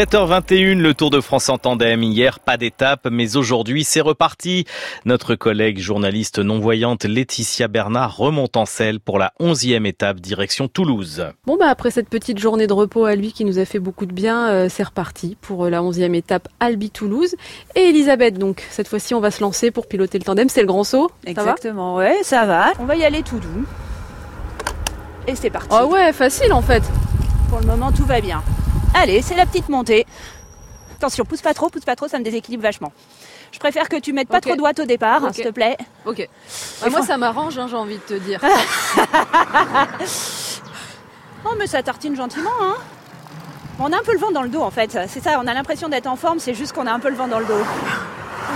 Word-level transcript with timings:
7h21, 0.00 0.78
le 0.78 0.94
Tour 0.94 1.10
de 1.10 1.20
France 1.20 1.50
en 1.50 1.58
tandem. 1.58 2.02
Hier, 2.02 2.40
pas 2.40 2.56
d'étape, 2.56 3.06
mais 3.10 3.36
aujourd'hui, 3.36 3.84
c'est 3.84 4.00
reparti. 4.00 4.64
Notre 5.04 5.34
collègue 5.34 5.78
journaliste 5.78 6.38
non-voyante 6.38 7.04
Laetitia 7.04 7.68
Bernard 7.68 8.16
remonte 8.16 8.56
en 8.56 8.64
selle 8.64 8.98
pour 8.98 9.18
la 9.18 9.34
11e 9.40 9.84
étape 9.84 10.18
direction 10.20 10.68
Toulouse. 10.68 11.26
Bon, 11.44 11.58
bah, 11.58 11.66
après 11.68 11.90
cette 11.90 12.08
petite 12.08 12.38
journée 12.38 12.66
de 12.66 12.72
repos 12.72 13.04
à 13.04 13.14
lui 13.14 13.34
qui 13.34 13.44
nous 13.44 13.58
a 13.58 13.66
fait 13.66 13.78
beaucoup 13.78 14.06
de 14.06 14.14
bien, 14.14 14.48
euh, 14.48 14.68
c'est 14.70 14.84
reparti 14.84 15.36
pour 15.42 15.66
euh, 15.66 15.68
la 15.68 15.82
11e 15.82 16.14
étape 16.14 16.48
Albi-Toulouse. 16.60 17.34
Et 17.74 17.80
Elisabeth, 17.80 18.38
donc, 18.38 18.64
cette 18.70 18.88
fois-ci, 18.88 19.12
on 19.12 19.20
va 19.20 19.30
se 19.30 19.42
lancer 19.42 19.70
pour 19.70 19.86
piloter 19.86 20.18
le 20.18 20.24
tandem. 20.24 20.48
C'est 20.48 20.62
le 20.62 20.66
grand 20.66 20.84
saut. 20.84 21.10
Exactement, 21.26 21.96
ouais, 21.96 22.16
ça 22.22 22.46
va. 22.46 22.72
On 22.78 22.86
va 22.86 22.96
y 22.96 23.04
aller 23.04 23.22
tout 23.22 23.38
doux. 23.38 23.66
Et 25.26 25.34
c'est 25.34 25.50
parti. 25.50 25.68
Ah 25.70 25.84
ouais, 25.84 26.14
facile 26.14 26.54
en 26.54 26.62
fait. 26.62 26.84
Pour 27.50 27.60
le 27.60 27.66
moment, 27.66 27.92
tout 27.92 28.06
va 28.06 28.22
bien. 28.22 28.42
Allez, 28.94 29.22
c'est 29.22 29.34
la 29.36 29.46
petite 29.46 29.68
montée. 29.68 30.06
Attention, 30.96 31.24
pousse 31.24 31.40
pas 31.40 31.54
trop, 31.54 31.70
pousse 31.70 31.84
pas 31.84 31.96
trop, 31.96 32.08
ça 32.08 32.18
me 32.18 32.24
déséquilibre 32.24 32.62
vachement. 32.62 32.92
Je 33.52 33.58
préfère 33.58 33.88
que 33.88 33.96
tu 33.96 34.12
mettes 34.12 34.28
pas 34.28 34.36
Ok. 34.38 34.42
trop 34.42 34.56
droite 34.56 34.78
au 34.80 34.84
départ, 34.84 35.22
Ok. 35.24 35.34
s'il 35.34 35.44
te 35.44 35.50
plaît. 35.50 35.76
Ok. 36.04 36.28
Bah, 36.82 36.88
moi, 36.90 37.02
ça 37.02 37.16
m'arrange, 37.16 37.58
hein, 37.58 37.66
j'ai 37.70 37.76
envie 37.76 37.96
de 37.96 38.02
te 38.02 38.14
dire. 38.14 38.40
Oh, 41.42 41.54
mais 41.58 41.66
ça 41.66 41.82
tartine 41.82 42.14
gentiment, 42.14 42.50
hein. 42.60 42.74
On 43.78 43.90
a 43.94 43.96
un 43.96 44.02
peu 44.02 44.12
le 44.12 44.18
vent 44.18 44.30
dans 44.30 44.42
le 44.42 44.50
dos, 44.50 44.60
en 44.60 44.70
fait. 44.70 44.98
C'est 45.08 45.22
ça, 45.24 45.40
on 45.42 45.46
a 45.46 45.54
l'impression 45.54 45.88
d'être 45.88 46.06
en 46.06 46.16
forme, 46.16 46.38
c'est 46.38 46.52
juste 46.52 46.74
qu'on 46.74 46.86
a 46.86 46.92
un 46.92 47.00
peu 47.00 47.08
le 47.08 47.16
vent 47.16 47.28
dans 47.28 47.38
le 47.38 47.46
dos. 47.46 47.54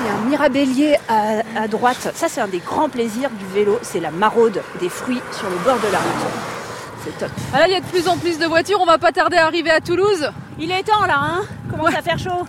Il 0.00 0.06
y 0.06 0.08
a 0.10 0.12
un 0.12 0.20
mirabellier 0.28 0.98
à, 1.08 1.62
à 1.62 1.66
droite. 1.66 2.12
Ça, 2.14 2.28
c'est 2.28 2.42
un 2.42 2.46
des 2.48 2.58
grands 2.58 2.90
plaisirs 2.90 3.30
du 3.30 3.46
vélo. 3.54 3.78
C'est 3.80 4.00
la 4.00 4.10
maraude 4.10 4.60
des 4.80 4.90
fruits 4.90 5.22
sur 5.32 5.48
le 5.48 5.56
bord 5.64 5.78
de 5.78 5.90
la 5.90 5.98
route. 5.98 6.63
C'est 7.04 7.18
top. 7.18 7.30
Ah 7.52 7.58
là, 7.58 7.68
il 7.68 7.72
y 7.72 7.76
a 7.76 7.80
de 7.80 7.86
plus 7.86 8.08
en 8.08 8.16
plus 8.16 8.38
de 8.38 8.46
voitures, 8.46 8.80
on 8.80 8.86
va 8.86 8.98
pas 8.98 9.12
tarder 9.12 9.36
à 9.36 9.46
arriver 9.46 9.70
à 9.70 9.80
Toulouse. 9.80 10.30
Il 10.58 10.70
est 10.70 10.82
temps, 10.84 11.04
là, 11.06 11.18
hein 11.18 11.42
Commence 11.70 11.94
à 11.94 12.00
faire 12.02 12.18
chaud. 12.18 12.46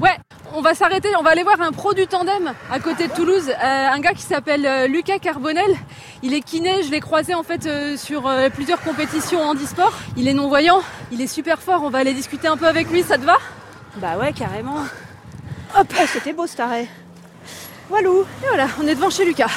Ouais, 0.00 0.16
on 0.54 0.62
va 0.62 0.74
s'arrêter, 0.74 1.08
on 1.18 1.22
va 1.22 1.30
aller 1.30 1.42
voir 1.42 1.60
un 1.60 1.72
pro 1.72 1.92
du 1.92 2.06
tandem 2.06 2.54
à 2.72 2.80
côté 2.80 3.08
de 3.08 3.12
Toulouse, 3.12 3.50
Euh, 3.50 3.88
un 3.88 4.00
gars 4.00 4.14
qui 4.14 4.22
s'appelle 4.22 4.64
euh, 4.64 4.86
Lucas 4.86 5.18
Carbonel. 5.18 5.76
Il 6.22 6.32
est 6.32 6.40
kiné, 6.40 6.82
je 6.82 6.90
l'ai 6.90 7.00
croisé 7.00 7.34
en 7.34 7.42
fait 7.42 7.66
euh, 7.66 7.96
sur 7.98 8.30
plusieurs 8.54 8.80
compétitions 8.80 9.42
en 9.42 9.50
handisport. 9.50 9.92
Il 10.16 10.28
est 10.28 10.34
non-voyant, 10.34 10.80
il 11.12 11.20
est 11.20 11.26
super 11.26 11.60
fort, 11.60 11.82
on 11.84 11.90
va 11.90 11.98
aller 11.98 12.14
discuter 12.14 12.48
un 12.48 12.56
peu 12.56 12.66
avec 12.66 12.90
lui, 12.90 13.02
ça 13.02 13.18
te 13.18 13.24
va? 13.24 13.36
Bah 13.96 14.16
ouais, 14.18 14.32
carrément. 14.32 14.78
Hop, 15.78 15.86
oh, 15.92 16.04
c'était 16.06 16.32
beau, 16.32 16.46
cet 16.46 16.60
arrêt. 16.60 16.88
Walou. 17.90 18.22
Et 18.42 18.46
voilà, 18.48 18.68
on 18.82 18.86
est 18.86 18.94
devant 18.94 19.10
chez 19.10 19.24
Lucas. 19.26 19.50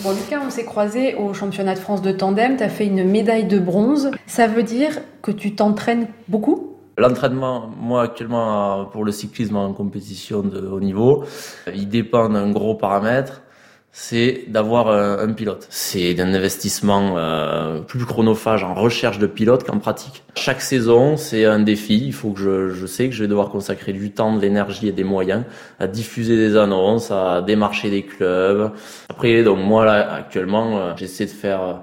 Bon 0.00 0.10
Lucas, 0.10 0.40
on 0.44 0.50
s'est 0.50 0.64
croisé 0.64 1.14
au 1.14 1.32
championnat 1.34 1.74
de 1.74 1.78
France 1.78 2.02
de 2.02 2.10
tandem, 2.10 2.56
tu 2.56 2.64
as 2.64 2.68
fait 2.68 2.86
une 2.86 3.04
médaille 3.04 3.44
de 3.44 3.60
bronze. 3.60 4.10
Ça 4.26 4.48
veut 4.48 4.64
dire 4.64 4.90
que 5.22 5.30
tu 5.30 5.54
t'entraînes 5.54 6.08
beaucoup? 6.28 6.74
L'entraînement, 6.98 7.70
moi 7.80 8.02
actuellement 8.02 8.86
pour 8.86 9.04
le 9.04 9.12
cyclisme 9.12 9.56
en 9.56 9.72
compétition 9.72 10.42
de 10.42 10.66
haut 10.66 10.80
niveau, 10.80 11.24
il 11.72 11.88
dépend 11.88 12.28
d'un 12.28 12.50
gros 12.50 12.74
paramètre, 12.74 13.42
c'est 13.96 14.46
d'avoir 14.48 14.88
un, 14.88 15.20
un 15.20 15.32
pilote. 15.32 15.68
C'est 15.70 16.18
un 16.20 16.34
investissement 16.34 17.14
euh, 17.16 17.78
plus 17.80 18.04
chronophage 18.04 18.64
en 18.64 18.74
recherche 18.74 19.20
de 19.20 19.28
pilote 19.28 19.62
qu'en 19.62 19.78
pratique. 19.78 20.24
Chaque 20.34 20.60
saison, 20.62 21.16
c'est 21.16 21.44
un 21.44 21.60
défi. 21.60 22.02
Il 22.04 22.12
faut 22.12 22.30
que 22.30 22.40
je, 22.40 22.70
je 22.70 22.86
sais 22.86 23.08
que 23.08 23.14
je 23.14 23.22
vais 23.22 23.28
devoir 23.28 23.50
consacrer 23.50 23.92
du 23.92 24.10
temps, 24.10 24.34
de 24.34 24.40
l'énergie 24.40 24.88
et 24.88 24.92
des 24.92 25.04
moyens 25.04 25.44
à 25.78 25.86
diffuser 25.86 26.36
des 26.36 26.56
annonces, 26.56 27.12
à 27.12 27.40
démarcher 27.40 27.88
des 27.88 28.02
clubs. 28.02 28.72
Après, 29.10 29.44
donc 29.44 29.58
moi 29.60 29.84
là 29.84 30.12
actuellement, 30.12 30.76
euh, 30.78 30.92
j'essaie 30.96 31.26
de 31.26 31.30
faire 31.30 31.62
euh, 31.62 31.74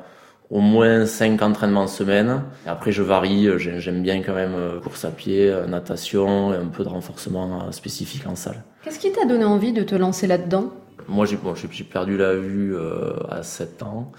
au 0.50 0.59
moins 0.59 1.06
5 1.06 1.42
entraînements 1.42 1.88
semaine. 1.88 2.42
Après, 2.67 2.92
je 2.92 3.04
varie. 3.04 3.48
euh, 3.48 3.58
j'ai- 3.58 3.80
J'aime 3.80 4.04
bien 4.04 4.22
quand 4.22 4.36
même 4.36 4.54
euh, 4.54 4.82
course 4.82 5.06
à 5.06 5.12
pied, 5.12 5.50
euh, 5.50 5.66
natation 5.66 6.54
et 6.54 6.58
un 6.58 6.66
peu 6.67 6.84
de 6.84 6.89
renforcement 6.89 7.67
euh, 7.67 7.72
spécifique 7.72 8.28
en 8.28 8.36
salle. 8.36 8.62
Qu'est-ce 8.84 9.00
qui 9.00 9.14
t'a 9.14 9.23
donné 9.26 9.45
envie 9.45 9.71
de 9.71 9.83
te 9.83 9.95
lancer 9.95 10.27
là-dedans? 10.27 10.71
Moi, 11.08 11.26
j'ai 11.26 11.38
perdu 11.84 12.17
la 12.17 12.36
vue 12.36 12.76
euh, 12.76 13.14
à 13.30 13.44
7 13.44 13.84
ans. 13.84 14.12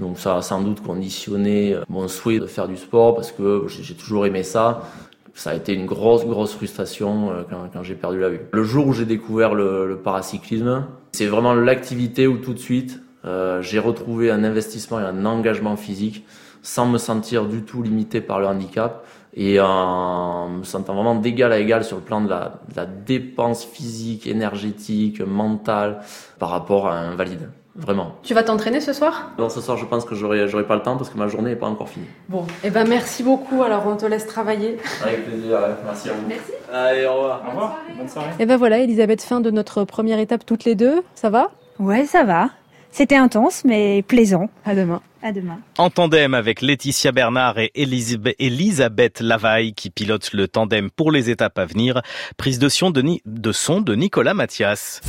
Donc 0.00 0.18
ça 0.18 0.36
a 0.36 0.42
sans 0.42 0.60
doute 0.62 0.82
conditionné 0.82 1.74
euh, 1.74 1.82
mon 1.88 2.08
souhait 2.08 2.38
de 2.38 2.46
faire 2.46 2.68
du 2.68 2.76
sport 2.76 3.14
parce 3.14 3.32
que 3.32 3.66
j'ai 3.68 3.94
toujours 3.94 4.26
aimé 4.26 4.42
ça. 4.42 4.82
Ça 5.34 5.50
a 5.50 5.54
été 5.54 5.74
une 5.74 5.86
grosse, 5.86 6.24
grosse 6.24 6.54
frustration 6.54 7.30
euh, 7.30 7.42
quand, 7.72 7.82
j'ai 7.82 7.94
perdu 7.94 8.20
la 8.20 8.28
vue. 8.28 8.40
Le 8.52 8.64
jour 8.64 8.86
où 8.86 8.92
j'ai 8.92 9.04
découvert 9.04 9.54
le 9.54 10.00
paracyclisme, 10.02 10.86
c'est 11.12 11.26
vraiment 11.26 11.54
l'activité 11.54 12.26
où 12.26 12.38
tout 12.38 12.52
de 12.52 12.58
suite, 12.58 13.00
euh, 13.26 13.62
j'ai 13.62 13.78
retrouvé 13.78 14.30
un 14.30 14.44
investissement 14.44 15.00
et 15.00 15.04
un 15.04 15.24
engagement 15.24 15.76
physique 15.76 16.26
sans 16.62 16.86
me 16.86 16.98
sentir 16.98 17.46
du 17.46 17.62
tout 17.62 17.82
limité 17.82 18.20
par 18.20 18.40
le 18.40 18.46
handicap 18.46 19.06
et 19.34 19.60
en 19.60 20.48
me 20.48 20.64
sentant 20.64 20.94
vraiment 20.94 21.14
d'égal 21.14 21.52
à 21.52 21.58
égal 21.58 21.84
sur 21.84 21.96
le 21.96 22.02
plan 22.02 22.20
de 22.20 22.28
la, 22.28 22.60
de 22.70 22.76
la 22.76 22.86
dépense 22.86 23.64
physique, 23.64 24.26
énergétique, 24.26 25.20
mentale 25.20 26.00
par 26.38 26.48
rapport 26.48 26.88
à 26.88 26.98
un 26.98 27.14
valide. 27.14 27.50
Vraiment. 27.78 28.14
Tu 28.22 28.32
vas 28.32 28.42
t'entraîner 28.42 28.80
ce 28.80 28.94
soir? 28.94 29.32
Non, 29.38 29.50
ce 29.50 29.60
soir, 29.60 29.76
je 29.76 29.84
pense 29.84 30.06
que 30.06 30.14
j'aurai, 30.14 30.48
j'aurai 30.48 30.64
pas 30.64 30.76
le 30.76 30.80
temps 30.80 30.96
parce 30.96 31.10
que 31.10 31.18
ma 31.18 31.28
journée 31.28 31.50
n'est 31.50 31.56
pas 31.56 31.66
encore 31.66 31.90
finie. 31.90 32.06
Bon, 32.30 32.46
eh 32.64 32.70
ben 32.70 32.88
merci 32.88 33.22
beaucoup, 33.22 33.62
alors 33.62 33.86
on 33.86 33.96
te 33.96 34.06
laisse 34.06 34.26
travailler. 34.26 34.78
Avec 35.02 35.26
plaisir, 35.26 35.58
merci 35.84 36.08
à 36.08 36.12
vous. 36.14 36.26
Merci. 36.26 36.52
Allez, 36.72 37.04
au 37.04 37.12
revoir. 37.12 37.42
Au 37.46 37.50
revoir, 37.50 37.78
bonne 37.98 38.08
soirée. 38.08 38.30
Et 38.38 38.46
ben 38.46 38.56
voilà, 38.56 38.78
Elisabeth, 38.78 39.20
fin 39.20 39.40
de 39.40 39.50
notre 39.50 39.84
première 39.84 40.18
étape 40.18 40.46
toutes 40.46 40.64
les 40.64 40.74
deux, 40.74 41.02
ça 41.14 41.28
va? 41.28 41.50
Ouais, 41.78 42.06
ça 42.06 42.24
va. 42.24 42.48
C'était 42.96 43.16
intense, 43.16 43.62
mais 43.66 44.00
plaisant. 44.00 44.48
À 44.64 44.74
demain. 44.74 45.02
À 45.22 45.30
demain. 45.30 45.58
En 45.76 45.90
tandem 45.90 46.32
avec 46.32 46.62
Laetitia 46.62 47.12
Bernard 47.12 47.58
et 47.58 47.70
Elisabeth- 47.74 49.20
Lavaille 49.20 49.74
qui 49.74 49.90
pilotent 49.90 50.32
le 50.32 50.48
tandem 50.48 50.88
pour 50.90 51.12
les 51.12 51.28
étapes 51.28 51.58
à 51.58 51.66
venir. 51.66 52.00
Prise 52.38 52.58
de 52.58 52.70
son 52.70 52.90
de, 52.90 53.02
Ni- 53.02 53.20
de 53.26 53.52
son 53.52 53.82
de 53.82 53.94
Nicolas 53.94 54.32
Mathias. 54.32 55.02